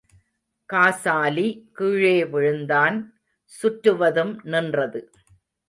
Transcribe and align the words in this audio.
காசாலி 0.69 1.45
கீழே 1.73 2.25
விழுந்தான், 2.25 2.97
சுற்றுவதும் 3.51 4.33
நின்றது. 4.43 5.01